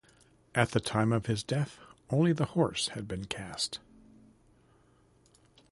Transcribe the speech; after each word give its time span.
At 0.55 0.71
the 0.71 0.79
time 0.79 1.13
of 1.13 1.27
his 1.27 1.43
death 1.43 1.77
only 2.09 2.33
the 2.33 2.45
horse 2.45 2.87
had 2.95 3.07
been 3.07 3.25
cast. 3.25 3.77